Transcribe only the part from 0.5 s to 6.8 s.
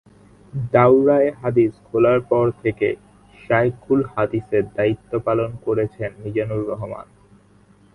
দাওরায়ে হাদিস খোলার পর থেকে শায়খুল হাদিসের দায়িত্ব পালন করেছেন মিজানুর